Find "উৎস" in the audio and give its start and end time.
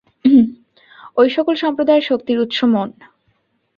2.39-2.59